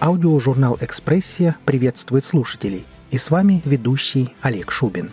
Аудиожурнал 0.00 0.78
«Экспрессия» 0.80 1.58
приветствует 1.66 2.24
слушателей. 2.24 2.86
И 3.10 3.18
с 3.18 3.30
вами 3.30 3.60
ведущий 3.66 4.34
Олег 4.40 4.70
Шубин. 4.70 5.10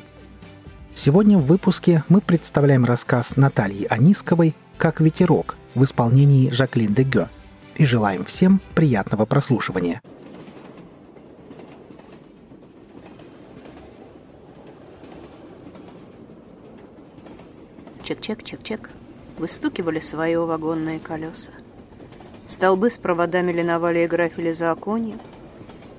Сегодня 0.95 1.37
в 1.37 1.43
выпуске 1.43 2.05
мы 2.07 2.21
представляем 2.21 2.85
рассказ 2.85 3.35
Натальи 3.35 3.85
Анисковой 3.89 4.55
«Как 4.77 5.01
ветерок» 5.01 5.57
в 5.75 5.83
исполнении 5.83 6.49
Жаклин 6.51 6.93
де 6.93 7.05
и 7.75 7.85
желаем 7.85 8.23
всем 8.23 8.61
приятного 8.75 9.25
прослушивания. 9.25 10.01
Чек-чек-чек-чек. 18.03 18.89
Выстукивали 19.37 19.99
свои 19.99 20.37
вагонные 20.37 20.99
колеса. 20.99 21.51
Столбы 22.47 22.89
с 22.89 22.97
проводами 22.97 23.51
линовали 23.51 23.99
и 23.99 24.07
графили 24.07 24.53
за 24.53 24.71
оконьем. 24.71 25.19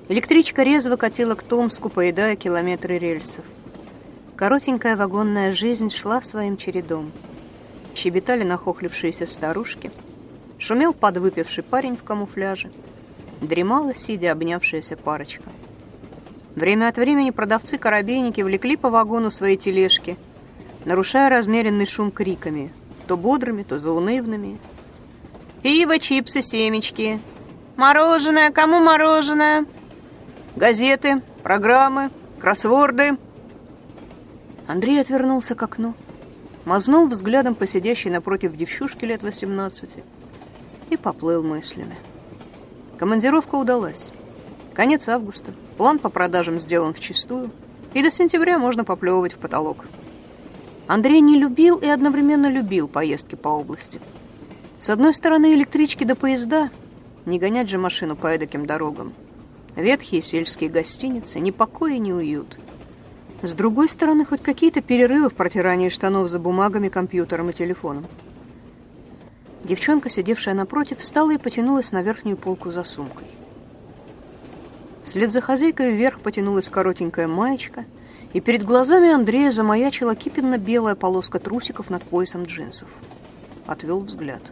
Электричка 0.07 0.63
резво 0.63 0.95
катила 0.95 1.35
к 1.35 1.43
Томску, 1.43 1.89
поедая 1.89 2.35
километры 2.35 2.97
рельсов. 2.97 3.45
Коротенькая 4.35 4.97
вагонная 4.97 5.51
жизнь 5.51 5.91
шла 5.91 6.23
своим 6.23 6.57
чередом. 6.57 7.11
Щебетали 7.93 8.43
нахохлившиеся 8.43 9.27
старушки. 9.27 9.91
Шумел 10.57 10.93
подвыпивший 10.93 11.63
парень 11.63 11.95
в 11.95 12.03
камуфляже. 12.03 12.71
Дремала, 13.41 13.93
сидя 13.93 14.31
обнявшаяся 14.31 14.97
парочка. 14.97 15.43
Время 16.55 16.87
от 16.87 16.97
времени 16.97 17.29
продавцы-коробейники 17.29 18.41
влекли 18.41 18.75
по 18.75 18.89
вагону 18.89 19.29
свои 19.29 19.55
тележки, 19.55 20.17
нарушая 20.83 21.29
размеренный 21.29 21.85
шум 21.85 22.09
криками, 22.09 22.73
то 23.07 23.17
бодрыми, 23.17 23.61
то 23.61 23.77
заунывными, 23.77 24.57
Пиво, 25.61 25.99
чипсы, 25.99 26.41
семечки. 26.41 27.19
Мороженое, 27.75 28.49
кому 28.49 28.79
мороженое? 28.79 29.65
Газеты, 30.55 31.21
программы, 31.43 32.11
кроссворды. 32.39 33.17
Андрей 34.67 35.01
отвернулся 35.01 35.55
к 35.55 35.63
окну, 35.63 35.95
мазнул 36.63 37.07
взглядом 37.07 37.55
по 37.55 37.67
сидящей 37.67 38.09
напротив 38.09 38.55
девчушки 38.55 39.03
лет 39.03 39.21
18 39.21 39.97
и 40.91 40.97
поплыл 40.97 41.43
мыслями. 41.43 41.97
Командировка 42.97 43.55
удалась. 43.55 44.11
Конец 44.73 45.09
августа. 45.09 45.53
План 45.75 45.99
по 45.99 46.09
продажам 46.09 46.57
сделан 46.57 46.93
вчистую, 46.93 47.51
и 47.93 48.01
до 48.01 48.11
сентября 48.11 48.59
можно 48.59 48.85
поплевывать 48.85 49.33
в 49.33 49.37
потолок. 49.39 49.87
Андрей 50.87 51.19
не 51.19 51.37
любил 51.37 51.77
и 51.77 51.87
одновременно 51.87 52.49
любил 52.49 52.87
поездки 52.87 53.35
по 53.35 53.49
области– 53.49 53.99
с 54.79 54.89
одной 54.89 55.13
стороны, 55.13 55.53
электрички 55.53 56.05
до 56.05 56.15
поезда. 56.15 56.71
Не 57.25 57.37
гонять 57.37 57.69
же 57.69 57.77
машину 57.77 58.15
по 58.15 58.27
эдаким 58.27 58.65
дорогам. 58.65 59.13
Ветхие 59.75 60.21
сельские 60.21 60.69
гостиницы, 60.69 61.41
ни 61.41 61.51
покоя, 61.51 61.97
ни 61.97 62.13
уют. 62.13 62.57
С 63.41 63.53
другой 63.55 63.89
стороны, 63.89 64.23
хоть 64.23 64.41
какие-то 64.41 64.81
перерывы 64.81 65.29
в 65.29 65.33
протирании 65.33 65.89
штанов 65.89 66.29
за 66.29 66.39
бумагами, 66.39 66.87
компьютером 66.87 67.49
и 67.49 67.53
телефоном. 67.53 68.07
Девчонка, 69.65 70.09
сидевшая 70.09 70.55
напротив, 70.55 70.99
встала 70.99 71.33
и 71.33 71.37
потянулась 71.37 71.91
на 71.91 72.01
верхнюю 72.01 72.37
полку 72.37 72.71
за 72.71 72.85
сумкой. 72.85 73.27
Вслед 75.03 75.33
за 75.33 75.41
хозяйкой 75.41 75.91
вверх 75.91 76.21
потянулась 76.21 76.69
коротенькая 76.69 77.27
маечка, 77.27 77.83
и 78.31 78.39
перед 78.39 78.63
глазами 78.63 79.09
Андрея 79.09 79.51
замаячила 79.51 80.15
кипенно-белая 80.15 80.95
полоска 80.95 81.37
трусиков 81.39 81.89
над 81.89 82.01
поясом 82.03 82.43
джинсов. 82.43 82.87
Отвел 83.67 83.99
взгляд.— 83.99 84.41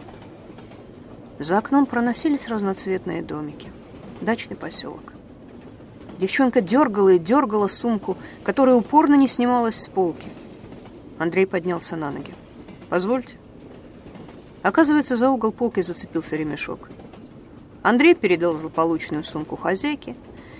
за 1.39 1.57
окном 1.57 1.85
проносились 1.85 2.47
разноцветные 2.47 3.21
домики. 3.21 3.71
Дачный 4.21 4.55
поселок. 4.57 5.13
Девчонка 6.17 6.61
дергала 6.61 7.09
и 7.09 7.19
дергала 7.19 7.67
сумку, 7.67 8.17
которая 8.43 8.75
упорно 8.75 9.15
не 9.15 9.27
снималась 9.27 9.75
с 9.75 9.87
полки. 9.87 10.29
Андрей 11.19 11.45
поднялся 11.45 11.95
на 11.95 12.11
ноги. 12.11 12.33
«Позвольте». 12.89 13.37
Оказывается, 14.63 15.15
за 15.15 15.29
угол 15.29 15.51
полки 15.51 15.81
зацепился 15.81 16.35
ремешок. 16.35 16.89
Андрей 17.83 18.15
передал 18.15 18.57
злополучную 18.57 19.23
сумку 19.23 19.55
хозяйке 19.55 20.15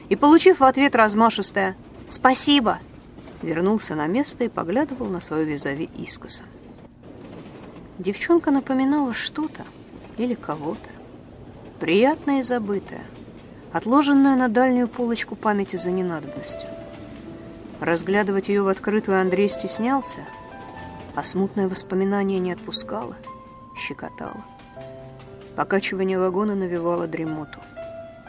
и, 0.09 0.15
получив 0.15 0.59
в 0.59 0.63
ответ 0.63 0.95
размашистое 0.95 1.75
«Спасибо!», 2.09 2.79
вернулся 3.41 3.95
на 3.95 4.07
место 4.07 4.45
и 4.45 4.49
поглядывал 4.49 5.07
на 5.07 5.19
свою 5.19 5.45
визави 5.45 5.89
искоса. 5.97 6.43
Девчонка 7.97 8.51
напоминала 8.51 9.13
что-то, 9.13 9.63
или 10.17 10.33
кого-то. 10.33 10.89
Приятное 11.79 12.39
и 12.39 12.43
забытое, 12.43 13.03
отложенное 13.71 14.35
на 14.35 14.47
дальнюю 14.47 14.87
полочку 14.87 15.35
памяти 15.35 15.75
за 15.75 15.91
ненадобностью. 15.91 16.69
Разглядывать 17.79 18.49
ее 18.49 18.63
в 18.63 18.67
открытую 18.67 19.21
Андрей 19.21 19.49
стеснялся, 19.49 20.21
а 21.13 21.23
смутное 21.23 21.67
воспоминание 21.67 22.39
не 22.39 22.51
отпускало, 22.51 23.15
щекотало. 23.75 24.43
Покачивание 25.55 26.19
вагона 26.19 26.55
навевало 26.55 27.07
дремоту. 27.07 27.59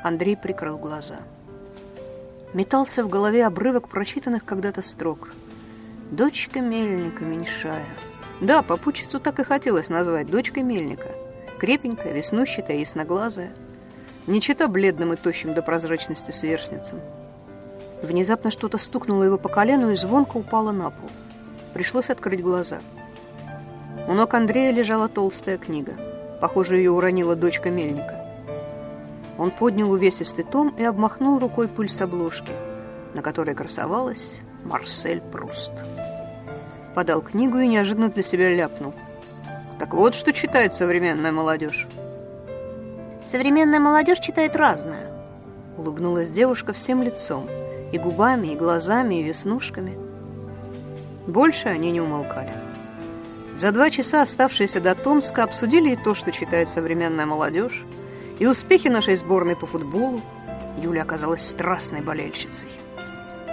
Андрей 0.03 0.37
прикрыл 0.37 0.79
глаза. 0.79 1.17
Метался 2.55 3.03
в 3.03 3.09
голове 3.09 3.47
обрывок 3.47 3.89
прочитанных 3.89 4.45
когда-то 4.45 4.83
строк. 4.83 5.31
«Дочка 6.11 6.61
мельника 6.61 7.25
меньшая». 7.25 7.85
Да, 8.41 8.63
попутчицу 8.63 9.21
так 9.21 9.41
и 9.41 9.45
хотелось 9.45 9.89
назвать 9.89 10.29
«дочкой 10.29 10.63
мельника». 10.63 11.09
Крепенькая, 11.59 12.13
веснущатая, 12.13 12.77
ясноглазая. 12.77 13.53
Не 14.29 14.41
чита 14.41 14.69
бледным 14.69 15.13
и 15.13 15.17
тощим 15.17 15.55
до 15.55 15.63
прозрачности 15.63 16.31
сверстницам. 16.31 17.01
Внезапно 18.01 18.53
что-то 18.53 18.79
стукнуло 18.79 19.25
его 19.25 19.39
по 19.39 19.49
колену 19.49 19.91
и 19.91 19.97
звонко 19.97 20.37
упало 20.37 20.71
на 20.71 20.91
пол. 20.91 21.11
Пришлось 21.75 22.11
открыть 22.11 22.43
глаза. 22.43 22.79
У 24.07 24.13
ног 24.13 24.33
Андрея 24.35 24.71
лежала 24.71 25.09
толстая 25.09 25.59
книга. 25.59 25.95
Похоже, 26.41 26.77
ее 26.77 26.93
уронила 26.93 27.35
дочка 27.35 27.71
мельника. 27.71 28.25
Он 29.37 29.51
поднял 29.51 29.91
увесистый 29.91 30.45
том 30.45 30.69
и 30.79 30.85
обмахнул 30.85 31.41
рукой 31.41 31.67
пыль 31.67 31.89
с 31.89 32.01
обложки, 32.01 32.53
на 33.15 33.23
которой 33.23 33.57
красовалась 33.57 34.35
Марсель 34.65 35.21
Пруст. 35.21 35.73
Подал 36.95 37.21
книгу 37.21 37.59
и 37.59 37.67
неожиданно 37.67 38.11
для 38.11 38.23
себя 38.23 38.55
ляпнул– 38.55 38.95
так 39.79 39.95
вот, 39.95 40.15
что 40.15 40.33
читает 40.33 40.73
современная 40.73 41.33
молодежь. 41.33 41.87
Современная 43.25 43.79
молодежь 43.79 44.19
читает 44.19 44.57
разное. 44.57 45.13
Улыбнулась 45.77 46.31
девушка 46.31 46.73
всем 46.73 47.03
лицом. 47.03 47.49
И 47.93 47.99
губами, 47.99 48.49
и 48.49 48.57
глазами, 48.57 49.17
и 49.17 49.23
веснушками. 49.23 49.97
Больше 51.27 51.69
они 51.69 51.91
не 51.91 52.01
умолкали. 52.01 52.53
За 53.55 53.73
два 53.73 53.91
часа, 53.91 54.23
оставшиеся 54.23 54.81
до 54.81 54.95
Томска, 54.95 55.43
обсудили 55.43 55.91
и 55.91 55.97
то, 55.97 56.15
что 56.15 56.33
читает 56.33 56.69
современная 56.69 57.27
молодежь, 57.27 57.85
и 58.39 58.47
успехи 58.47 58.89
нашей 58.89 59.17
сборной 59.17 59.57
по 59.57 59.67
футболу. 59.67 60.21
Юля 60.81 61.03
оказалась 61.03 61.49
страстной 61.49 62.01
болельщицей. 62.01 62.69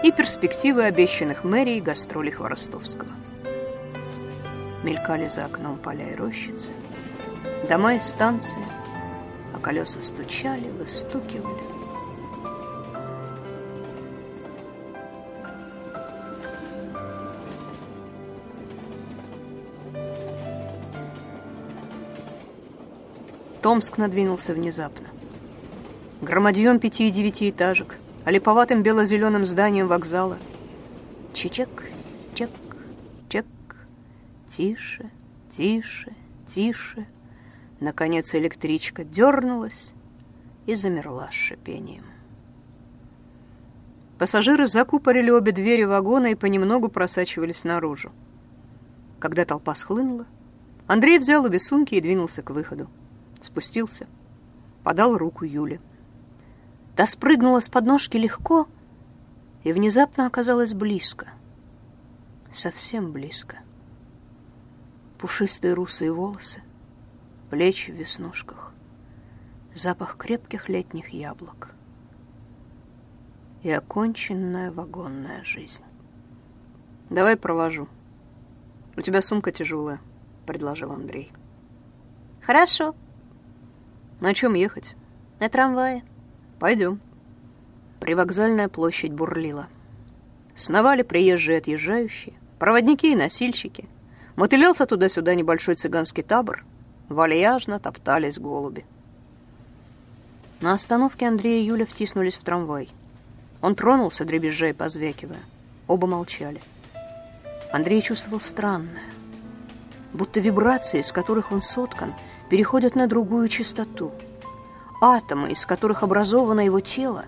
И 0.03 0.11
перспективы 0.11 0.83
обещанных 0.83 1.43
мэрией 1.43 1.81
гастролей 1.81 2.31
Хворостовского. 2.31 3.09
Мелькали 4.85 5.27
за 5.27 5.45
окном 5.45 5.79
поля 5.79 6.11
и 6.11 6.15
рощицы, 6.15 6.71
дома 7.67 7.95
и 7.95 7.99
станции, 7.99 8.63
а 9.51 9.59
колеса 9.59 9.99
стучали, 9.99 10.69
выстукивали. 10.77 11.63
Томск 23.63 23.97
надвинулся 23.97 24.53
внезапно. 24.53 25.07
Громадьем 26.21 26.79
пяти 26.79 27.07
и 27.07 27.11
девятиэтажек, 27.11 27.97
а 28.23 28.29
липоватым 28.29 28.83
бело-зеленым 28.83 29.47
зданием 29.47 29.87
вокзала. 29.87 30.37
Чичек, 31.33 31.69
чек, 31.81 31.94
Тише, 34.55 35.11
тише, 35.49 36.13
тише. 36.47 37.05
Наконец 37.81 38.33
электричка 38.35 39.03
дернулась 39.03 39.93
и 40.65 40.75
замерла 40.75 41.29
с 41.29 41.33
шипением. 41.33 42.05
Пассажиры 44.17 44.67
закупорили 44.67 45.29
обе 45.29 45.51
двери 45.51 45.83
вагона 45.83 46.27
и 46.27 46.35
понемногу 46.35 46.87
просачивались 46.87 47.65
наружу. 47.65 48.13
Когда 49.19 49.43
толпа 49.43 49.75
схлынула, 49.75 50.25
Андрей 50.87 51.19
взял 51.19 51.43
обе 51.43 51.59
сумки 51.59 51.95
и 51.95 52.01
двинулся 52.01 52.41
к 52.41 52.51
выходу. 52.51 52.89
Спустился, 53.41 54.07
подал 54.85 55.17
руку 55.17 55.43
Юле. 55.43 55.81
Та 56.95 57.07
спрыгнула 57.07 57.59
с 57.59 57.67
подножки 57.67 58.15
легко 58.15 58.69
и 59.65 59.73
внезапно 59.73 60.25
оказалась 60.25 60.73
близко. 60.73 61.27
Совсем 62.53 63.11
близко 63.11 63.57
пушистые 65.17 65.73
русые 65.73 66.11
волосы, 66.11 66.61
плечи 67.49 67.91
в 67.91 67.95
веснушках, 67.95 68.73
запах 69.73 70.17
крепких 70.17 70.69
летних 70.69 71.09
яблок— 71.09 71.71
и 73.65 73.71
оконченная 73.71 74.71
вагонная 74.71 75.43
жизнь. 75.43 75.83
«Давай 77.09 77.35
провожу. 77.35 77.87
У 78.95 79.01
тебя 79.01 79.23
сумка 79.23 79.51
тяжелая»,— 79.51 79.99
предложил 80.45 80.91
Андрей. 80.91 81.31
«Хорошо. 82.41 82.93
На 84.19 84.35
чем 84.35 84.53
ехать?» 84.53 84.95
«На 85.39 85.49
трамвае». 85.49 86.03
«Пойдем». 86.59 87.01
Привокзальная 87.99 88.69
площадь 88.69 89.13
бурлила. 89.13 89.67
Сновали 90.53 91.01
приезжие 91.01 91.57
отъезжающие, 91.57 92.35
проводники 92.59 93.13
и 93.13 93.15
носильщики. 93.15 93.89
Мотылялся 94.35 94.85
туда-сюда 94.85 95.33
небольшой 95.35 95.75
цыганский 95.75 96.23
табор. 96.23 96.65
Вальяжно 97.07 97.79
топтались 97.79 98.39
голуби. 98.39 98.85
На 100.59 100.73
остановке 100.73 101.27
Андрей 101.27 101.63
и 101.63 101.67
Юля 101.67 101.85
втиснулись 101.85 102.35
в 102.35 102.43
трамвай. 102.43 102.89
Он 103.61 103.75
тронулся, 103.75 104.25
дребезжа 104.25 104.67
и 104.67 104.73
позвякивая. 104.73 105.39
Оба 105.87 106.07
молчали. 106.07 106.61
Андрей 107.71 108.01
чувствовал 108.01 108.41
странное. 108.41 109.03
Будто 110.13 110.39
вибрации, 110.39 110.99
из 110.99 111.11
которых 111.11 111.51
он 111.51 111.61
соткан, 111.61 112.13
переходят 112.49 112.95
на 112.95 113.07
другую 113.07 113.49
частоту. 113.49 114.11
Атомы, 115.01 115.51
из 115.51 115.65
которых 115.65 116.03
образовано 116.03 116.61
его 116.61 116.79
тело, 116.79 117.25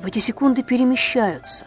в 0.00 0.06
эти 0.06 0.18
секунды 0.18 0.62
перемещаются. 0.62 1.66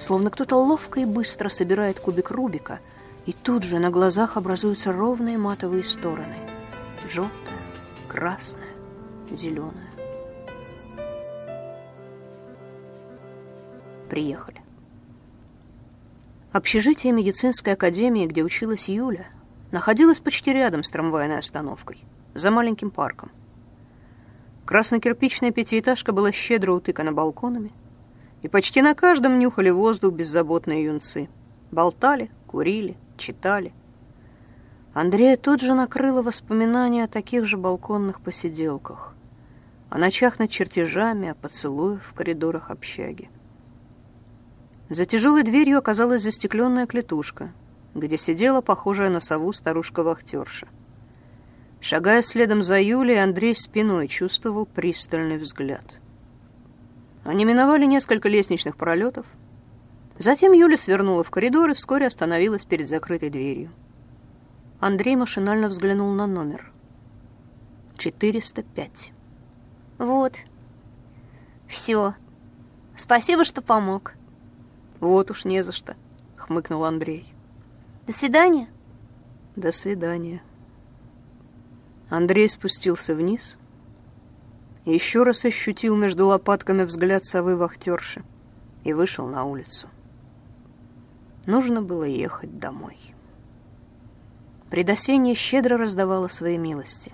Словно 0.00 0.30
кто-то 0.30 0.56
ловко 0.56 1.00
и 1.00 1.04
быстро 1.04 1.48
собирает 1.48 2.00
кубик 2.00 2.30
Рубика, 2.30 2.80
и 3.28 3.34
тут 3.34 3.62
же 3.62 3.78
на 3.78 3.90
глазах 3.90 4.38
образуются 4.38 4.90
ровные 4.90 5.36
матовые 5.36 5.84
стороны. 5.84 6.38
Желтая, 7.06 7.60
красная, 8.08 8.72
зеленая. 9.30 9.88
приехали. 14.08 14.62
Общежитие 16.52 17.12
медицинской 17.12 17.74
академии, 17.74 18.24
где 18.24 18.42
училась 18.42 18.88
Юля, 18.88 19.26
находилось 19.72 20.20
почти 20.20 20.54
рядом 20.54 20.82
с 20.82 20.88
трамвайной 20.88 21.38
остановкой, 21.38 21.98
за 22.32 22.50
маленьким 22.50 22.90
парком. 22.90 23.30
Красно-кирпичная 24.64 25.50
пятиэтажка 25.50 26.12
была 26.12 26.32
щедро 26.32 26.72
утыкана 26.72 27.12
балконами, 27.12 27.72
и 28.40 28.48
почти 28.48 28.80
на 28.80 28.94
каждом 28.94 29.38
нюхали 29.38 29.68
воздух 29.68 30.14
беззаботные 30.14 30.84
юнцы. 30.84 31.28
Болтали, 31.70 32.30
курили, 32.46 32.96
читали. 33.18 33.72
Андрея 34.94 35.36
тут 35.36 35.60
же 35.60 35.74
накрыло 35.74 36.22
воспоминания 36.22 37.04
о 37.04 37.08
таких 37.08 37.44
же 37.44 37.56
балконных 37.56 38.20
посиделках, 38.20 39.14
о 39.90 39.98
ночах 39.98 40.38
над 40.38 40.50
чертежами, 40.50 41.28
о 41.28 41.34
поцелуях 41.34 42.02
в 42.02 42.14
коридорах 42.14 42.70
общаги. 42.70 43.30
За 44.88 45.04
тяжелой 45.04 45.42
дверью 45.42 45.78
оказалась 45.78 46.22
застекленная 46.22 46.86
клетушка, 46.86 47.52
где 47.94 48.16
сидела 48.16 48.62
похожая 48.62 49.10
на 49.10 49.20
сову 49.20 49.52
старушка-вахтерша. 49.52 50.68
Шагая 51.80 52.22
следом 52.22 52.62
за 52.62 52.80
Юлей, 52.80 53.22
Андрей 53.22 53.54
спиной 53.54 54.08
чувствовал 54.08 54.66
пристальный 54.66 55.36
взгляд. 55.36 56.00
Они 57.24 57.44
миновали 57.44 57.84
несколько 57.84 58.28
лестничных 58.28 58.76
пролетов. 58.76 59.26
Затем 60.18 60.52
Юля 60.52 60.76
свернула 60.76 61.22
в 61.22 61.30
коридор 61.30 61.70
и 61.70 61.74
вскоре 61.74 62.06
остановилась 62.06 62.64
перед 62.64 62.88
закрытой 62.88 63.30
дверью. 63.30 63.70
Андрей 64.80 65.16
машинально 65.16 65.68
взглянул 65.68 66.12
на 66.12 66.26
номер. 66.26 66.72
405. 67.96 69.12
Вот. 69.98 70.34
Все. 71.68 72.14
Спасибо, 72.96 73.44
что 73.44 73.62
помог. 73.62 74.14
«Вот 75.00 75.30
уж 75.30 75.44
не 75.44 75.62
за 75.62 75.70
что»,— 75.70 75.94
хмыкнул 76.36 76.84
Андрей. 76.84 77.32
«До 78.08 78.12
свидания». 78.12 78.68
«До 79.54 79.70
свидания». 79.70 80.42
Андрей 82.10 82.48
спустился 82.48 83.14
вниз 83.14 83.58
еще 84.94 85.22
раз 85.22 85.44
ощутил 85.44 85.96
между 85.96 86.26
лопатками 86.26 86.82
взгляд 86.84 87.24
совы-вахтерши 87.24 88.22
и 88.84 88.92
вышел 88.92 89.26
на 89.26 89.44
улицу. 89.44 89.88
Нужно 91.48 91.80
было 91.80 92.04
ехать 92.04 92.58
домой. 92.58 92.98
Предосенье 94.68 95.34
щедро 95.34 95.78
раздавало 95.78 96.28
свои 96.28 96.58
милости. 96.58 97.10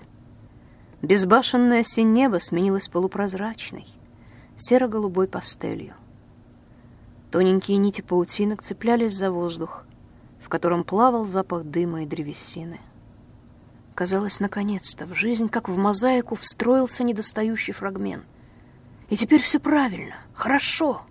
Безбашенное 1.01 1.79
осень 1.79 2.11
небо 2.11 2.41
сменилось 2.41 2.89
полупрозрачной, 2.89 3.87
серо-голубой 4.57 5.29
пастелью. 5.29 5.93
Тоненькие 7.31 7.77
нити 7.77 8.01
паутинок 8.01 8.61
цеплялись 8.61 9.13
за 9.13 9.31
воздух, 9.31 9.85
в 10.41 10.49
котором 10.49 10.83
плавал 10.83 11.25
запах 11.25 11.63
дыма 11.63 12.03
и 12.03 12.05
древесины. 12.05 12.81
Казалось, 13.93 14.41
наконец-то 14.41 15.05
в 15.05 15.13
жизнь, 15.15 15.47
как 15.47 15.69
в 15.69 15.77
мозаику, 15.77 16.35
встроился 16.35 17.05
недостающий 17.05 17.71
фрагмент. 17.71 18.25
И 19.09 19.15
теперь 19.15 19.41
все 19.41 19.61
правильно, 19.61 20.15
хорошо. 20.33 21.03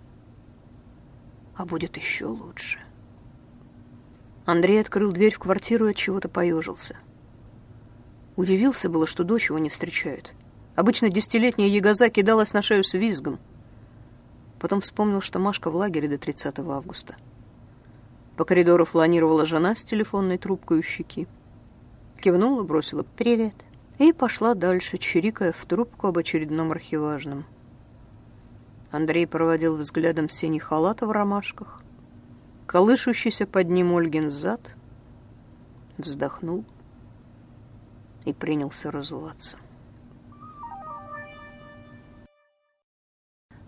А 1.55 1.65
будет 1.65 1.97
еще 1.97 2.27
лучше. 2.27 2.85
Андрей 4.45 4.79
открыл 4.81 5.11
дверь 5.11 5.33
в 5.33 5.39
квартиру 5.39 5.87
и 5.87 5.91
от 5.91 5.95
чего-то 5.95 6.29
поежился. 6.29 6.97
Удивился 8.35 8.89
было, 8.89 9.07
что 9.07 9.23
дочь 9.23 9.49
его 9.49 9.59
не 9.59 9.69
встречает. 9.69 10.33
Обычно 10.75 11.09
десятилетняя 11.09 11.67
ягоза 11.67 12.09
кидалась 12.09 12.53
на 12.53 12.61
шею 12.61 12.83
с 12.83 12.93
визгом— 12.93 13.39
Потом 14.65 14.81
вспомнил, 14.81 15.21
что 15.21 15.37
Машка 15.37 15.69
в 15.69 15.75
лагере 15.75 16.07
до 16.07 16.17
30 16.17 16.59
августа. 16.59 17.15
По 18.35 18.45
коридору 18.45 18.85
фланировала 18.85 19.45
жена 19.45 19.75
с 19.75 19.83
телефонной 19.83 20.39
трубкой 20.39 20.79
у 20.79 20.81
щеки. 20.81 21.27
Кивнула, 22.19 22.63
бросила 22.63 23.03
«Привет» 23.15 23.53
и 23.99 24.11
пошла 24.11 24.55
дальше, 24.55 24.97
чирикая 24.97 25.51
в 25.51 25.63
трубку 25.65 26.07
об 26.07 26.17
очередном 26.17 26.71
архиважном. 26.71 27.45
Андрей 28.89 29.27
проводил 29.27 29.77
взглядом 29.77 30.29
синий 30.29 30.59
халат 30.59 31.01
в 31.01 31.11
ромашках, 31.11 31.83
колышущийся 32.67 33.45
под 33.45 33.69
ним 33.69 33.93
Ольгин 33.93 34.29
зад, 34.29 34.61
вздохнул 35.97 36.65
и 38.25 38.33
принялся 38.33 38.91
разуваться. 38.91 39.57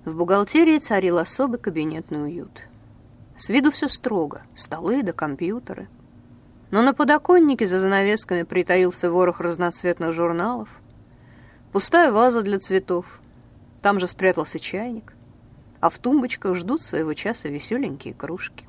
В 0.03 0.15
бухгалтерии 0.15 0.79
царил 0.79 1.17
особый 1.17 1.59
кабинетный 1.59 2.23
уют. 2.23 2.63
С 3.35 3.49
виду 3.49 3.71
все 3.71 3.89
строго, 3.89 4.43
столы 4.55 5.03
да 5.03 5.11
компьютеры. 5.11 5.89
Но 6.71 6.81
на 6.81 6.93
подоконнике 6.93 7.67
за 7.67 7.79
занавесками 7.79 8.43
притаился 8.43 9.11
ворох 9.11 9.41
разноцветных 9.41 10.13
журналов, 10.13 10.69
пустая 11.71 12.11
ваза 12.11 12.41
для 12.41 12.59
цветов, 12.59 13.19
там 13.81 13.99
же 13.99 14.07
спрятался 14.07 14.59
чайник, 14.59 15.13
а 15.79 15.89
в 15.89 15.97
тумбочках 15.97 16.55
ждут 16.55 16.81
своего 16.81 17.13
часа 17.13 17.47
веселенькие 17.47 18.13
кружки. 18.13 18.66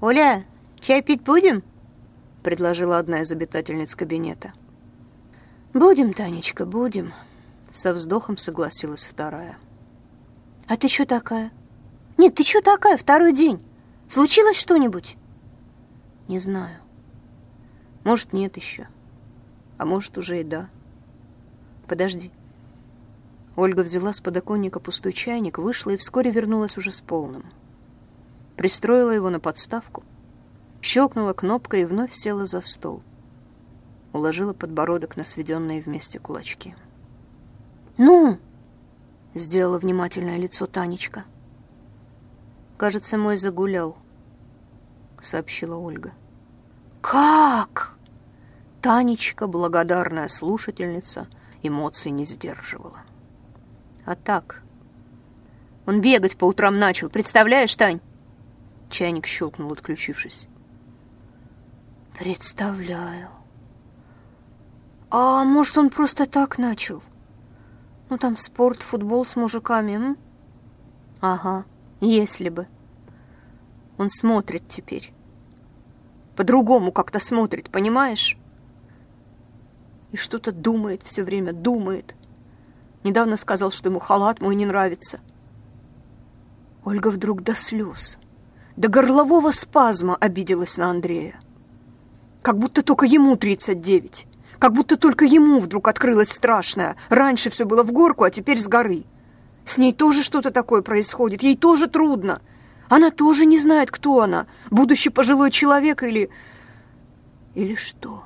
«Оля, 0.00 0.44
чай 0.80 1.02
пить 1.02 1.22
будем?»— 1.22 1.62
предложила 2.42 2.98
одна 2.98 3.20
из 3.20 3.32
обитательниц 3.32 3.94
кабинета. 3.94 4.52
«Будем, 5.74 6.14
Танечка, 6.14 6.64
будем», 6.64 7.12
со 7.72 7.92
вздохом 7.92 8.36
согласилась 8.36 9.04
вторая. 9.04 9.58
«А 10.66 10.76
ты 10.76 10.88
что 10.88 11.06
такая?» 11.06 11.52
«Нет, 12.16 12.34
ты 12.34 12.44
что 12.44 12.60
такая 12.60 12.96
второй 12.96 13.32
день? 13.32 13.62
Случилось 14.08 14.56
что-нибудь?» 14.56 15.16
«Не 16.28 16.38
знаю. 16.38 16.76
Может, 18.04 18.32
нет 18.32 18.56
еще. 18.56 18.88
А 19.78 19.86
может, 19.86 20.18
уже 20.18 20.40
и 20.40 20.44
да. 20.44 20.68
Подожди». 21.86 22.30
Ольга 23.56 23.80
взяла 23.80 24.12
с 24.12 24.20
подоконника 24.20 24.80
пустой 24.80 25.12
чайник, 25.12 25.58
вышла 25.58 25.90
и 25.90 25.96
вскоре 25.96 26.30
вернулась 26.30 26.76
уже 26.76 26.92
с 26.92 27.00
полным. 27.00 27.44
Пристроила 28.60 29.10
его 29.12 29.30
на 29.30 29.40
подставку, 29.40 30.04
щелкнула 30.82 31.32
кнопкой 31.32 31.80
и 31.80 31.84
вновь 31.86 32.12
села 32.12 32.44
за 32.44 32.60
стол. 32.60 33.02
Уложила 34.12 34.52
подбородок 34.52 35.16
на 35.16 35.24
сведенные 35.24 35.80
вместе 35.80 36.18
кулачки. 36.18 36.76
«Ну?»— 37.96 38.38
сделала 39.34 39.78
внимательное 39.78 40.36
лицо 40.36 40.66
Танечка. 40.66 41.24
«Кажется, 42.76 43.16
мой 43.16 43.38
загулял»,— 43.38 43.96
сообщила 45.22 45.76
Ольга. 45.76 46.12
«Как?» 47.00 47.96
Танечка, 48.82 49.46
благодарная 49.46 50.28
слушательница, 50.28 51.28
эмоций 51.62 52.10
не 52.10 52.26
сдерживала. 52.26 52.98
«А 54.04 54.16
так...» 54.16 54.62
Он 55.86 56.02
бегать 56.02 56.36
по 56.36 56.44
утрам 56.44 56.78
начал, 56.78 57.08
представляешь, 57.08 57.74
Тань?» 57.74 58.02
Чайник 58.90 59.26
щелкнул, 59.26 59.72
отключившись. 59.72 60.46
«Представляю. 62.18 63.28
А 65.10 65.44
может, 65.44 65.78
он 65.78 65.88
просто 65.88 66.26
так 66.26 66.58
начал?» 66.58 67.02
Ну, 68.10 68.18
там 68.18 68.36
спорт, 68.36 68.82
футбол 68.82 69.24
с 69.24 69.36
мужиками, 69.36 69.92
м? 69.92 70.18
Ага, 71.20 71.64
если 72.00 72.48
бы. 72.48 72.66
Он 73.98 74.08
смотрит 74.08 74.68
теперь. 74.68 75.12
По-другому 76.34 76.90
как-то 76.90 77.20
смотрит, 77.20 77.70
понимаешь? 77.70 78.36
И 80.10 80.16
что-то 80.16 80.50
думает 80.50 81.04
все 81.04 81.22
время, 81.22 81.52
думает. 81.52 82.16
Недавно 83.04 83.36
сказал, 83.36 83.70
что 83.70 83.90
ему 83.90 84.00
халат 84.00 84.40
мой 84.40 84.56
не 84.56 84.66
нравится. 84.66 85.20
Ольга 86.84 87.12
вдруг 87.12 87.44
до 87.44 87.54
слез, 87.54 88.18
до 88.80 88.88
горлового 88.88 89.50
спазма 89.50 90.16
обиделась 90.16 90.78
на 90.78 90.88
Андрея. 90.88 91.38
Как 92.40 92.56
будто 92.56 92.82
только 92.82 93.04
ему 93.04 93.36
39. 93.36 94.26
Как 94.58 94.72
будто 94.72 94.96
только 94.96 95.26
ему 95.26 95.60
вдруг 95.60 95.86
открылось 95.86 96.30
страшное. 96.30 96.96
Раньше 97.10 97.50
все 97.50 97.66
было 97.66 97.82
в 97.82 97.92
горку, 97.92 98.24
а 98.24 98.30
теперь 98.30 98.58
с 98.58 98.68
горы. 98.68 99.04
С 99.66 99.76
ней 99.76 99.92
тоже 99.92 100.22
что-то 100.22 100.50
такое 100.50 100.80
происходит. 100.80 101.42
Ей 101.42 101.58
тоже 101.58 101.88
трудно. 101.88 102.40
Она 102.88 103.10
тоже 103.10 103.44
не 103.44 103.58
знает, 103.58 103.90
кто 103.90 104.22
она. 104.22 104.46
Будущий 104.70 105.10
пожилой 105.10 105.50
человек 105.50 106.02
или... 106.02 106.30
Или 107.54 107.74
что? 107.74 108.24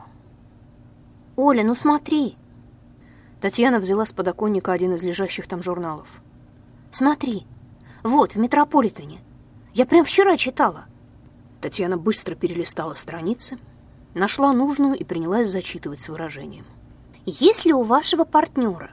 Оля, 1.35 1.65
ну 1.65 1.75
смотри. 1.75 2.37
Татьяна 3.41 3.81
взяла 3.81 4.07
с 4.07 4.13
подоконника 4.13 4.71
один 4.71 4.95
из 4.95 5.03
лежащих 5.03 5.49
там 5.49 5.65
журналов. 5.65 6.23
Смотри. 6.93 7.45
Вот, 8.05 8.37
в 8.37 8.39
Метрополитене. 8.39 9.21
Я 9.75 9.87
прям 9.87 10.05
вчера 10.05 10.37
читала. 10.37 10.87
Татьяна 11.61 11.97
быстро 11.97 12.37
перелистала 12.37 12.95
страницы, 12.95 13.59
нашла 14.15 14.53
нужную 14.53 14.95
и 14.95 15.03
принялась 15.03 15.51
зачитывать 15.51 16.01
с 16.01 16.09
выражением. 16.09 16.65
Если 17.27 17.73
у 17.73 17.83
вашего 17.83 18.25
партнера 18.25 18.91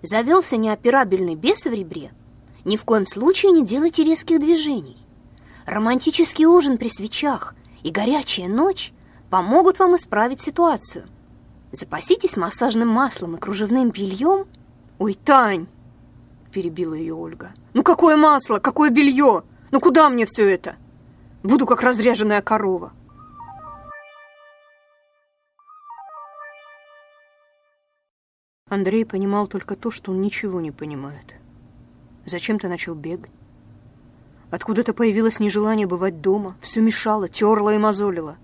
завелся 0.00 0.56
неоперабельный 0.56 1.34
бес 1.34 1.66
в 1.66 1.72
ребре, 1.72 2.12
ни 2.64 2.78
в 2.78 2.84
коем 2.84 3.06
случае 3.06 3.52
не 3.52 3.62
делайте 3.62 4.04
резких 4.04 4.40
движений. 4.40 4.96
Романтический 5.66 6.46
ужин 6.46 6.78
при 6.78 6.88
свечах 6.88 7.54
и 7.82 7.90
горячая 7.90 8.48
ночь 8.48 8.94
помогут 9.28 9.80
вам 9.80 9.96
исправить 9.96 10.40
ситуацию. 10.40 11.04
Запаситесь 11.72 12.38
массажным 12.38 12.88
маслом 12.88 13.36
и 13.36 13.38
кружевным 13.38 13.90
бельем. 13.90 14.46
Ой, 14.98 15.12
Тань, 15.12 15.66
перебила 16.52 16.94
ее 16.94 17.14
Ольга. 17.14 17.52
Ну 17.74 17.82
какое 17.82 18.16
масло, 18.16 18.60
какое 18.60 18.88
белье? 18.88 19.42
Ну 19.72 19.80
куда 19.80 20.10
мне 20.10 20.26
все 20.26 20.48
это? 20.48 20.76
Буду 21.42 21.64
как 21.64 21.82
разряженная 21.82 22.42
корова. 22.42 22.92
Андрей 28.68 29.06
понимал 29.06 29.46
только 29.46 29.74
то, 29.74 29.90
что 29.90 30.12
он 30.12 30.20
ничего 30.20 30.60
не 30.60 30.70
понимает. 30.70 31.34
Зачем 32.26 32.58
ты 32.58 32.68
начал 32.68 32.94
бегать? 32.94 33.30
Откуда-то 34.50 34.92
появилось 34.92 35.40
нежелание 35.40 35.86
бывать 35.86 36.20
дома, 36.20 36.56
все 36.60 36.82
мешало, 36.82 37.30
терло 37.30 37.74
и 37.74 37.78
мозолило. 37.78 38.36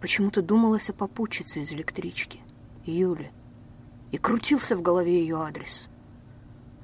Почему-то 0.00 0.42
думалось 0.42 0.90
о 0.90 0.92
попутчице 0.92 1.60
из 1.60 1.72
электрички, 1.72 2.40
Юле, 2.84 3.32
и 4.12 4.18
крутился 4.18 4.76
в 4.76 4.82
голове 4.82 5.20
ее 5.20 5.36
адрес. 5.36 5.88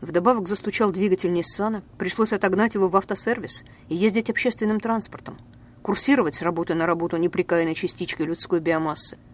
Вдобавок 0.01 0.49
застучал 0.49 0.93
двигатель 0.93 1.33
Ниссана, 1.33 1.83
пришлось 1.99 2.33
отогнать 2.33 2.75
его 2.75 2.89
в 2.89 2.97
автосервис 2.97 3.65
и 3.89 3.95
ездить 3.95 4.31
общественным 4.31 4.81
транспортом, 4.81 5.37
курсировать 5.83 6.35
с 6.35 6.43
работы 6.43 6.75
на 6.75 6.87
работу 6.87 7.17
неприкаянной 7.17 7.75
частичкой 7.75 8.27
людской 8.27 8.61
биомассы— 8.61 9.19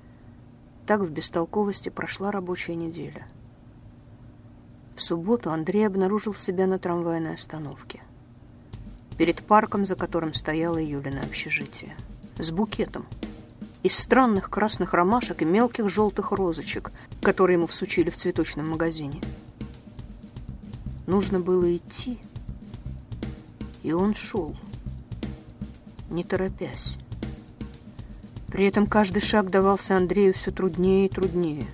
так 0.87 1.01
в 1.01 1.11
бестолковости 1.11 1.89
прошла 1.89 2.31
рабочая 2.31 2.77
неделя. 2.77 3.27
В 4.95 5.03
субботу 5.03 5.51
Андрей 5.51 5.87
обнаружил 5.87 6.33
себя 6.33 6.67
на 6.67 6.79
трамвайной 6.79 7.35
остановке. 7.35 8.03
Перед 9.19 9.43
парком, 9.43 9.85
за 9.85 9.97
которым 9.97 10.33
стояло 10.33 10.79
Юлина 10.79 11.23
общежитие. 11.23 11.97
С 12.39 12.51
букетом. 12.51 13.07
Из 13.83 13.99
странных 13.99 14.49
красных 14.49 14.95
ромашек 14.95 15.43
и 15.43 15.45
мелких 15.45 15.89
желтых 15.89 16.33
розочек, 16.33 16.93
которые 17.21 17.57
ему 17.57 17.67
всучили 17.67 18.11
в 18.11 18.17
цветочном 18.17 18.71
магазине. 18.71 19.21
Нужно 21.07 21.41
было 21.41 21.75
идти. 21.75 22.19
И 23.83 23.93
он 23.93 24.15
шел, 24.15 24.57
не 26.11 26.25
торопясь. 26.25 26.97
При 28.49 28.67
этом 28.67 28.87
каждый 28.87 29.21
шаг 29.21 29.51
давался 29.51 29.97
Андрею 29.97 30.35
все 30.35 30.51
труднее 30.51 31.07
и 31.07 31.09
труднее. 31.09 31.67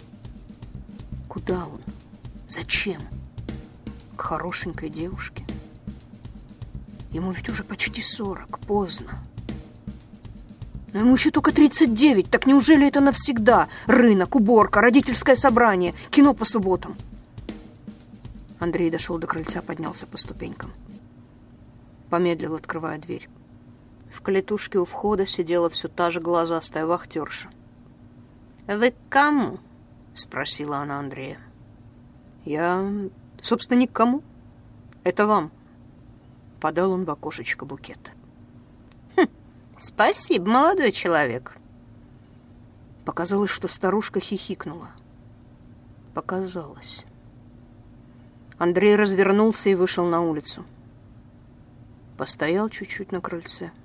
Куда 1.29 1.67
он? 1.67 1.81
Зачем? 2.49 3.01
К 4.17 4.21
хорошенькой 4.21 4.91
девушке? 4.91 5.45
Ему 7.11 7.33
ведь 7.33 7.49
уже 7.49 7.65
почти 7.65 8.03
сорок, 8.03 8.59
поздно. 8.59 9.23
Но 10.93 11.01
ему 11.01 11.15
еще 11.15 11.31
только 11.31 11.53
39, 11.53 12.29
так 12.29 12.47
неужели 12.47 12.87
это 12.87 13.01
навсегда? 13.01 13.69
Рынок, 13.87 14.35
уборка, 14.35 14.83
родительское 14.83 15.37
собрание, 15.37 15.95
кино 16.11 16.35
по 16.35 16.45
субботам. 16.45 16.97
Андрей 18.63 18.91
дошел 18.91 19.19
до 19.19 19.27
крыльца, 19.27 19.61
поднялся 19.61 20.07
по 20.07 20.17
ступенькам. 20.17 20.73
Помедлил, 22.11 22.55
открывая 22.55 22.97
дверь. 22.97 23.29
В 24.09 24.21
клетушке 24.21 24.79
у 24.79 24.85
входа 24.85 25.27
сидела 25.27 25.69
все 25.69 25.89
та 25.89 26.13
же 26.13 26.21
глазастая 26.21 26.87
вахтерша. 26.87 27.51
«Вы 28.69 28.93
к 28.93 28.95
кому?»— 29.09 29.59
спросила 30.15 30.77
она 30.79 31.01
Андрея. 31.01 31.41
«Я, 32.45 32.89
собственно, 33.41 33.81
ни 33.81 33.87
к 33.87 33.93
кому. 33.93 34.23
Это 35.03 35.27
вам». 35.27 35.51
Подал 36.61 36.93
он 36.93 37.05
в 37.05 37.11
окошечко 37.11 37.65
букет. 37.65 38.13
Хм, 39.17 39.27
«Спасибо, 39.77 40.49
молодой 40.49 40.93
человек». 40.93 41.57
Показалось, 43.05 43.51
что 43.51 43.67
старушка 43.67 44.21
хихикнула. 44.21 44.91
Показалось. 46.15 47.05
Андрей 48.63 48.97
развернулся 48.97 49.71
и 49.71 49.75
вышел 49.75 50.07
на 50.07 50.21
улицу. 50.21 50.65
Постоял 52.17 52.69
чуть-чуть 52.69 53.13
на 53.13 53.21
крыльце— 53.21 53.73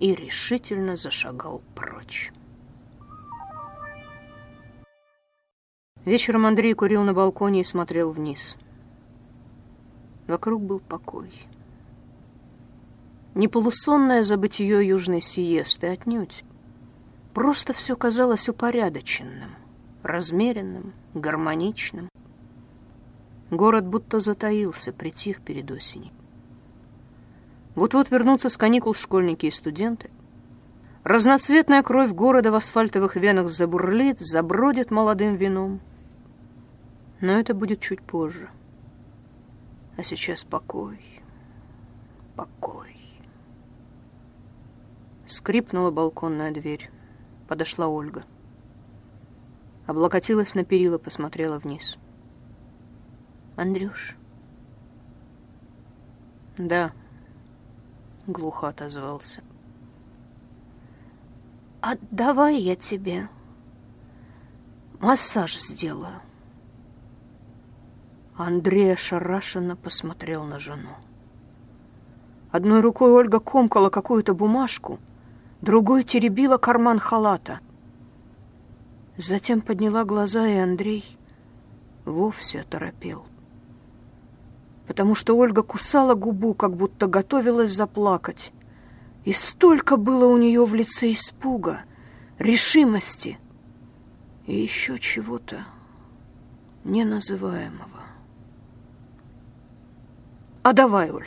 и 0.00 0.14
решительно 0.14 0.96
зашагал 0.96 1.62
прочь. 1.74 2.32
Вечером 6.04 6.44
Андрей 6.44 6.74
курил 6.74 7.02
на 7.02 7.14
балконе 7.14 7.62
и 7.62 7.64
смотрел 7.64 8.10
вниз. 8.10 8.56
Вокруг 10.26 10.62
был 10.62 10.80
покой. 10.80 11.32
Не 13.34 13.48
полусонное 13.48 14.22
забытие 14.22 14.86
южной 14.86 15.22
сиесты 15.22 15.86
отнюдь. 15.86 16.44
Просто 17.32 17.72
все 17.72 17.96
казалось 17.96 18.48
упорядоченным, 18.48 19.54
размеренным, 20.02 20.92
гармоничным. 21.14 22.10
Город 23.54 23.86
будто 23.86 24.18
затаился, 24.18 24.92
притих 24.92 25.40
перед 25.40 25.70
осенью. 25.70 26.10
Вот-вот 27.76 28.10
вернутся 28.10 28.48
с 28.48 28.56
каникул 28.56 28.94
школьники 28.94 29.46
и 29.46 29.50
студенты. 29.50 30.10
Разноцветная 31.04 31.84
кровь 31.84 32.10
города 32.10 32.50
в 32.50 32.56
асфальтовых 32.56 33.14
венах 33.14 33.50
забурлит, 33.50 34.18
забродит 34.18 34.90
молодым 34.90 35.36
вином. 35.36 35.80
Но 37.20 37.32
это 37.32 37.54
будет 37.54 37.80
чуть 37.80 38.02
позже. 38.02 38.50
А 39.96 40.02
сейчас 40.02 40.42
покой, 40.42 41.00
покой. 42.34 42.96
Скрипнула 45.26 45.92
балконная 45.92 46.50
дверь. 46.50 46.90
Подошла 47.46 47.86
Ольга. 47.86 48.24
Облокотилась 49.86 50.56
на 50.56 50.64
перила, 50.64 50.98
посмотрела 50.98 51.58
вниз. 51.58 51.98
«Андрюш?» 53.56 54.16
«Да»,— 56.58 56.92
глухо 58.26 58.68
отозвался. 58.68 59.42
«А 61.80 61.96
давай 62.10 62.56
я 62.56 62.74
тебе 62.74 63.28
массаж 65.00 65.56
сделаю». 65.56 66.20
Андрей 68.36 68.94
ошарашенно 68.94 69.76
посмотрел 69.76 70.44
на 70.44 70.58
жену. 70.58 70.96
Одной 72.50 72.80
рукой 72.80 73.12
Ольга 73.12 73.38
комкала 73.38 73.90
какую-то 73.90 74.34
бумажку, 74.34 74.98
другой 75.60 76.02
теребила 76.02 76.58
карман 76.58 76.98
халата. 76.98 77.60
Затем 79.16 79.60
подняла 79.60 80.04
глаза, 80.04 80.48
и 80.48 80.56
Андрей 80.56 81.04
вовсе 82.04 82.62
оторопел 82.62 83.26
потому 84.86 85.14
что 85.14 85.36
Ольга 85.36 85.62
кусала 85.62 86.14
губу, 86.14 86.54
как 86.54 86.76
будто 86.76 87.06
готовилась 87.06 87.72
заплакать. 87.72 88.52
И 89.24 89.32
столько 89.32 89.96
было 89.96 90.26
у 90.26 90.36
нее 90.36 90.64
в 90.64 90.74
лице 90.74 91.10
испуга, 91.10 91.82
решимости 92.38 93.38
и 94.46 94.60
еще 94.60 94.98
чего-то 94.98 95.64
неназываемого. 96.84 98.02
А 100.62 100.72
давай, 100.72 101.10
Оль. 101.10 101.26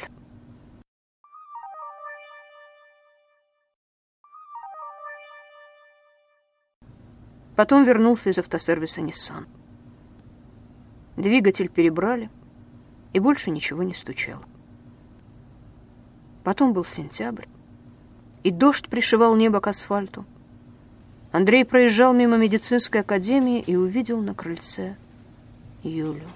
Потом 7.56 7.84
вернулся 7.84 8.30
из 8.30 8.38
автосервиса 8.38 9.02
Nissan. 9.02 9.48
Двигатель 11.16 11.70
перебрали, 11.70 12.30
и 13.14 13.20
больше 13.20 13.52
ничего 13.52 13.84
не 13.84 13.94
стучало. 13.94 14.44
Потом 16.44 16.74
был 16.74 16.86
сентябрь, 16.86 17.46
и 18.44 18.52
дождь 18.52 18.88
пришивал 18.88 19.36
небо 19.36 19.60
к 19.60 19.68
асфальту. 19.68 20.26
Андрей 21.32 21.66
проезжал 21.66 22.14
мимо 22.14 22.38
медицинской 22.38 23.02
академии 23.02 23.60
и 23.60 23.76
увидел 23.76 24.22
на 24.22 24.34
крыльце 24.34 24.96
Юлю. 25.84 26.28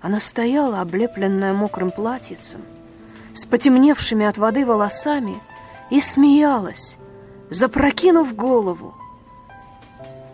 Она 0.00 0.18
стояла, 0.18 0.80
облепленная 0.80 1.52
мокрым 1.52 1.90
платьицем, 1.90 2.62
с 3.34 3.44
потемневшими 3.44 4.24
от 4.24 4.38
воды 4.38 4.64
волосами, 4.64 5.38
и 5.90 6.00
смеялась, 6.00 6.96
запрокинув 7.50 8.34
голову, 8.34 8.94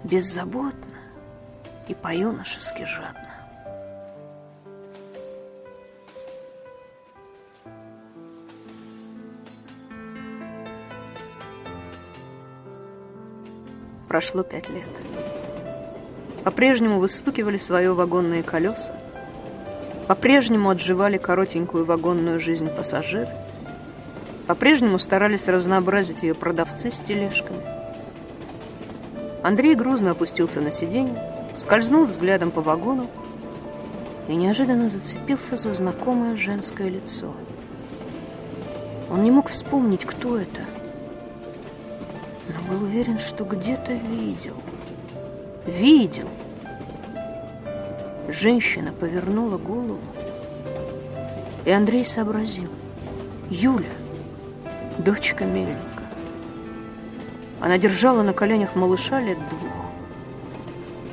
беззаботно 0.05 0.99
и 1.89 1.95
по-юношески 1.95 2.85
жадно. 2.85 3.26
Прошло 14.09 14.43
пять 14.43 14.69
лет. 14.69 14.89
По-прежнему 16.45 17.01
выстукивали 17.01 17.57
свое 17.57 17.93
вагонные 17.93 18.43
колеса, 18.43 18.95
по-прежнему 20.07 20.71
отживали 20.71 21.17
коротенькую 21.17 21.85
вагонную 21.85 22.39
жизнь 22.39 22.69
пассажиры, 22.69 23.29
по-прежнему 24.47 24.99
старались 24.99 25.49
разнообразить 25.49 26.23
ее 26.23 26.35
продавцы 26.35 26.93
с 26.93 27.01
тележками– 27.01 27.61
Андрей 29.47 29.77
грузно 29.77 30.11
опустился 30.11 30.61
на 30.61 30.73
сиденье, 30.73 31.23
скользнул 31.55 32.07
взглядом 32.07 32.51
по 32.51 32.63
вагону 32.63 33.07
и 34.27 34.35
неожиданно 34.35 34.89
зацепился 34.89 35.55
за 35.55 35.73
знакомое 35.73 36.35
женское 36.35 36.89
лицо. 36.89 37.33
Он 39.09 39.23
не 39.23 39.31
мог 39.31 39.49
вспомнить, 39.49 40.05
кто 40.05 40.37
это, 40.37 40.63
но 42.49 42.73
был 42.73 42.85
уверен, 42.85 43.19
что 43.19 43.45
где-то 43.45 43.93
видел. 43.93 44.57
Видел! 45.67 46.29
Женщина 48.29 48.93
повернула 48.93 49.57
голову, 49.57 50.01
и 51.65 51.71
Андрей 51.71 52.05
сообразил. 52.05 52.69
Юля, 53.51 53.87
дочка 54.99 55.45
Мельника. 55.45 56.03
Она 57.61 57.79
держала 57.79 58.23
на 58.23 58.33
коленях 58.33 58.75
малыша 58.75 59.21
лет 59.21 59.39
двух 59.49 59.73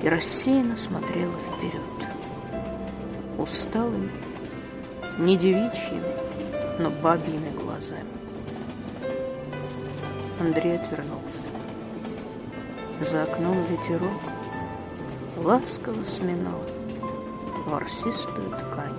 и 0.02 0.10
рассеянно 0.10 0.76
смотрела 0.76 1.34
вперед. 1.34 1.82
Усталыми, 3.38 4.12
не 5.20 5.38
девичьими, 5.38 6.04
но 6.80 6.90
бабьими 6.90 7.50
глазами. 7.58 8.23
Андрей 10.44 10.76
отвернулся. 10.76 11.48
За 13.00 13.24
окном 13.24 13.64
ветерок 13.64 14.22
ласково 15.38 16.04
сминал 16.04 16.60
ворсистую 17.66 18.50
ткань 18.50 18.98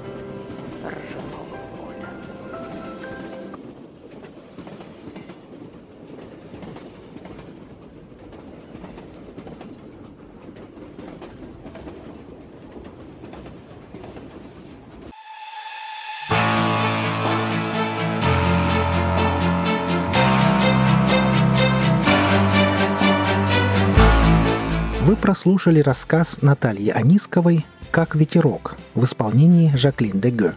ржаного. 25.05 25.21
прослушали 25.21 25.81
рассказ 25.81 26.43
Натальи 26.43 26.91
Анисковой 26.91 27.67
«Как 27.91 28.15
ветерок» 28.15 28.77
в 28.95 29.05
исполнении 29.05 29.75
Жаклин 29.77 30.21
Деге. 30.21 30.55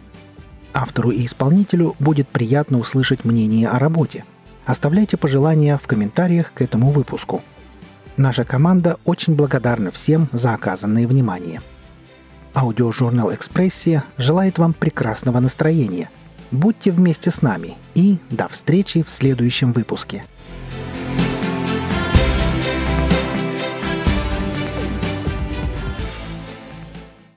Автору 0.72 1.10
и 1.10 1.24
исполнителю 1.24 1.94
будет 1.98 2.28
приятно 2.28 2.78
услышать 2.78 3.24
мнение 3.24 3.68
о 3.68 3.78
работе. 3.78 4.24
Оставляйте 4.64 5.16
пожелания 5.16 5.78
в 5.78 5.86
комментариях 5.86 6.52
к 6.52 6.62
этому 6.62 6.90
выпуску. 6.90 7.42
Наша 8.16 8.44
команда 8.44 8.96
очень 9.04 9.34
благодарна 9.34 9.90
всем 9.90 10.28
за 10.32 10.54
оказанное 10.54 11.06
внимание. 11.06 11.60
Аудиожурнал 12.54 13.32
«Экспрессия» 13.32 14.02
желает 14.16 14.58
вам 14.58 14.72
прекрасного 14.72 15.40
настроения. 15.40 16.10
Будьте 16.50 16.90
вместе 16.90 17.30
с 17.30 17.42
нами 17.42 17.76
и 17.94 18.18
до 18.30 18.48
встречи 18.48 19.02
в 19.02 19.10
следующем 19.10 19.72
выпуске– 19.72 20.24